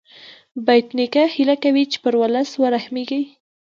[0.65, 3.21] بېټ نیکه هیله کوي چې پر ولس ورحمېږې.